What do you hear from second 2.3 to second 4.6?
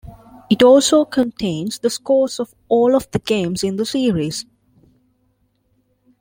of all of the games in the series.